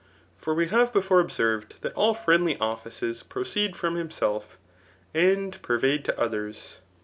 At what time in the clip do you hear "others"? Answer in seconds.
6.19-6.77